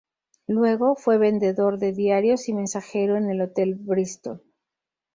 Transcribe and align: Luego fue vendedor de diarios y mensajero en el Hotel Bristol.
Luego 0.47 0.95
fue 0.95 1.19
vendedor 1.19 1.77
de 1.77 1.91
diarios 1.91 2.49
y 2.49 2.53
mensajero 2.53 3.17
en 3.17 3.29
el 3.29 3.39
Hotel 3.39 3.75
Bristol. 3.75 4.41